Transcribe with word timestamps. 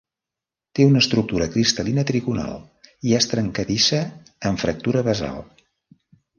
Té 0.77 0.87
una 0.91 1.01
estructura 1.03 1.47
cristal·lina 1.57 2.07
trigonal 2.13 2.57
i 3.11 3.15
és 3.21 3.29
trencadissa, 3.35 4.03
amb 4.51 4.67
fractura 4.67 5.09
basal. 5.13 5.41